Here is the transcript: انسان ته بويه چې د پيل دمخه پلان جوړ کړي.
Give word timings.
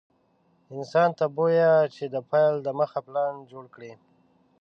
انسان 0.75 1.09
ته 1.17 1.25
بويه 1.35 1.71
چې 1.95 2.03
د 2.13 2.15
پيل 2.29 2.53
دمخه 2.67 2.99
پلان 3.07 3.33
جوړ 3.51 3.65
کړي. 3.75 3.91